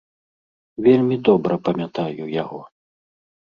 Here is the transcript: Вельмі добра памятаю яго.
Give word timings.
Вельмі 0.85 1.17
добра 1.29 1.53
памятаю 1.69 2.23
яго. 2.41 2.61